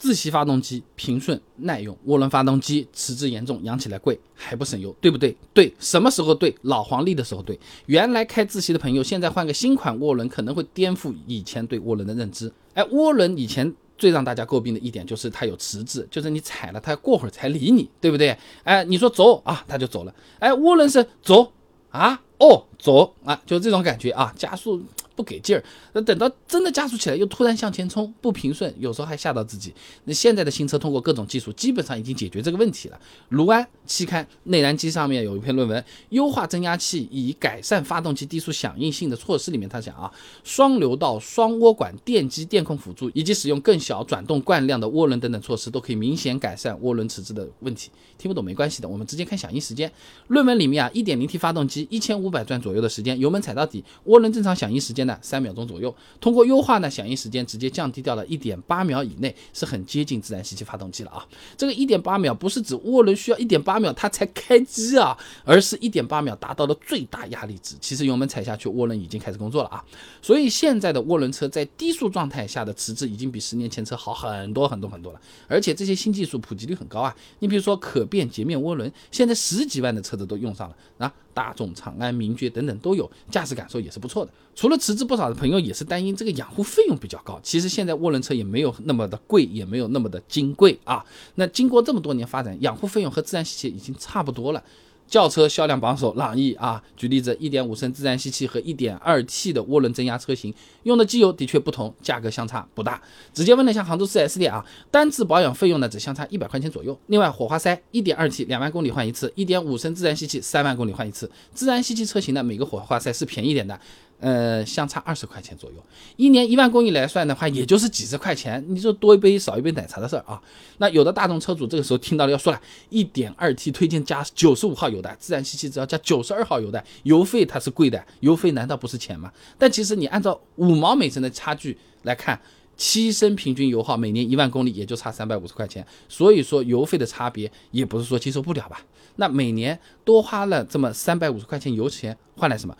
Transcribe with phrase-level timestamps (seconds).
[0.00, 5.36] 自吸发动机平顺耐用，涡轮发动机迟滞严重，养起来贵还不省油，对不对？
[5.52, 6.56] 对，什么时候对？
[6.62, 7.60] 老黄历的时候对。
[7.84, 12.50] 原来开自吸的朋友，现在换个新款涡轮，可能会颠覆以前对涡轮的认知。
[12.72, 18.34] 哎，涡轮以前最让大家诟病的一点就是它有迟滞，就是你踩了它过会儿才理你，对不对？
[18.64, 20.14] 哎，你说走啊，它就走了。
[20.38, 21.52] 哎，涡轮是走
[21.90, 24.82] 啊，哦，走啊，就是这种感觉啊，加速。
[25.20, 25.62] 不给劲儿，
[25.92, 29.74] 那等到真的加速起来，又突然向前冲，不平顺，有时候还吓到自己。
[30.04, 32.98] 那现在的新车通过各种技术，基本上已经解决这个问题了。
[33.28, 40.10] 卢安期刊内燃机上面有一篇论文，优化增压器以改善发动机低速响应性的措施里面，他讲啊，
[40.42, 47.90] 双流道双涡管电机电控辅助，以及使用更小转动惯量的涡轮等等措施，都可以明显改善涡轮迟滞的问题。
[48.16, 49.92] 听不懂没关系的，我们直接看响应时间。
[50.28, 55.09] 论文里面啊，1.0T 发动机1500转左右的时间，油门踩到底，涡轮正常响应时间呢？
[55.22, 61.26] 三秒钟左右，通过优化呢，响应时间直接降低掉了一点八秒以内，是很接近自然吸气发动机了啊。
[61.56, 67.76] 这个一点八秒不是指涡轮需要一点八秒它才开机啊，而是一点八秒达到了最大压力值。
[67.80, 69.84] 其实油门踩下去，涡轮已经开始工作了啊。
[70.20, 77.14] 所以现在的涡轮车在低速状态下的迟滞已经比十年前车好很多很多很多了，而且这些新技术普及率很高啊。
[77.40, 81.12] 你比如说可变截面涡轮，现在十几万的车子都用上了啊。
[81.32, 84.30] 大众、长安、名爵等等都有，驾驶感受也是不错的。
[84.54, 87.40] 除了辞职，不少的朋友也是担心这个养护费用比较高。
[87.42, 91.04] 其实现在涡轮车也没有那么的贵，也没有那么的金贵啊。
[91.36, 94.62] 那经过这么多年发展，养护费用和自然吸气已经差不多了。
[95.10, 103.02] 轿车销量榜首朗逸啊，举例子，一点五升自然吸气和一点二 T 的涡轮增压车型用的机油的确不同，价格相差不大。
[103.34, 106.96] 直接问了一下杭州 4S 店啊，单次保养费用呢只相差一百块钱左右。
[107.08, 111.28] 另外，火花塞一点二 T 两万公里换一次，一点五升自然吸气三万公里换一次。
[111.52, 113.78] 自然吸气车型呢，每个火花塞是便宜点的。
[114.20, 115.76] 呃，相差二十块钱左右，
[116.16, 120.40] 一年一万公里来算的话，也就是几十块钱，你说多一杯少一杯奶茶的事儿啊。
[120.76, 129.32] 那有的大众车主这个时候听到了要说了，一点二 T 推荐加九十五号油的，自然吸气只要加九十二号油的，油费它是贵的，油费难道不是钱吗？
[129.58, 132.38] 但其实你按照五毛每升的差距来看，
[132.76, 138.82] 七升平均油耗每年一万公里也就差三百五十块钱，所以说油费的差别也不是说接受不了吧？
[139.16, 142.76] 那每年多花了这么三百五十块钱油钱，换来什么？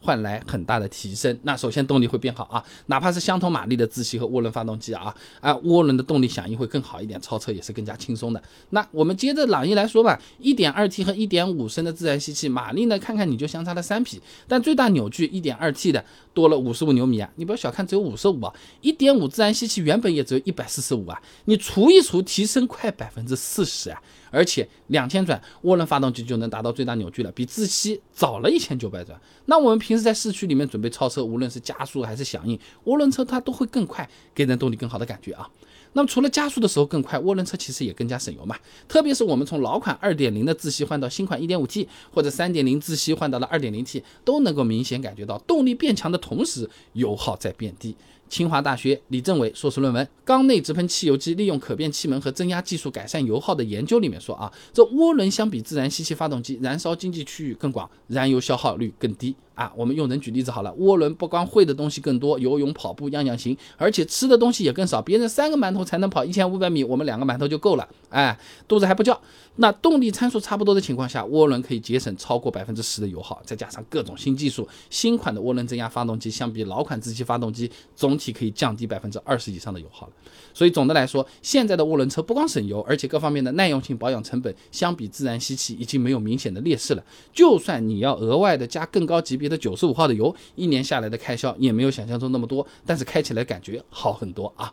[0.00, 8.42] 换来很大的提升，那首先动力会变好啊，哪怕是相同马力的自吸和涡轮发动机啊，啊涡轮的动力响应会更好一点，超车也是更加轻松的。
[8.70, 24.00] 那我们接着朗逸来说吧，一点二 T 和一点五升的自然吸气马力呢，看看你就相差了三匹，但最大扭矩一点二 T 的多了五十五牛米啊，你不要小看只有五十五啊，一点五自然吸气原本也只有一百四十五啊，你除一除，提升快百分之四十啊。
[24.30, 29.18] 而且两千转涡轮发动机就能达到最大扭矩了，比自吸早了一千九百转。
[29.46, 35.48] 那我们平时在市区里面准备超车，无论是加速还是响应，涡轮车它都会更快，给人动力更好的感觉啊。
[35.94, 38.54] 那么除了加速的时候更快，涡轮车其实也更加省油嘛。
[38.86, 47.96] 特别是我们从老款二点零的自吸换到新款一点五 T，或者三点零自吸换到了二点零 T，都能够明显感觉到动力变强的同时，油耗在变低。
[48.28, 59.34] 清华大学李政委硕士论文《缸内直喷汽油机利用可变气门和增压技术改善油耗的研究》里面说啊，这涡轮相比自然吸气发动机，燃烧经济区域更广，燃油消耗率更低。
[59.58, 65.02] 啊，我们用人举例子好了，涡轮不光会的东西更多，游泳、跑步样样行，而且吃的东西也更少。
[65.02, 69.20] 别人三个馒头才能跑一千五百米，我们两个馒头就够了，哎，肚子还不叫。
[69.56, 80.12] 那动力参数差不多的情况下，涡轮可以节省超过百分之十的油耗，再加上各种新技术，新款的涡轮增压发动机相比老款自吸发动机，总体可以降低百分之二十以上的油耗了。
[80.54, 87.02] 所以总的来说，现在的涡轮车不光省油，而且各方面的耐用性、保养成本相比自然吸气已经没有明显的劣势了。
[87.32, 94.72] 就算你要额外的加更高级别，的九十五号的油，一年下来的开销也没有想象中那么多，但是开起来感觉好很多啊。